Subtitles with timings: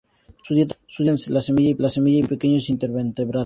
[0.41, 1.41] Su dieta consiste de
[1.91, 3.39] semillas y pequeños invertebrados.